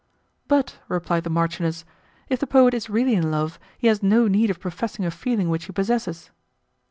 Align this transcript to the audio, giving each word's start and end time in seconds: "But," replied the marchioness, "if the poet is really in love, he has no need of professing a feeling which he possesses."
"But," 0.47 0.79
replied 0.87 1.25
the 1.25 1.29
marchioness, 1.29 1.85
"if 2.27 2.39
the 2.39 2.47
poet 2.47 2.73
is 2.73 2.89
really 2.89 3.13
in 3.13 3.29
love, 3.29 3.59
he 3.77 3.85
has 3.85 4.01
no 4.01 4.27
need 4.27 4.49
of 4.49 4.59
professing 4.59 5.05
a 5.05 5.11
feeling 5.11 5.47
which 5.47 5.65
he 5.65 5.73
possesses." 5.73 6.31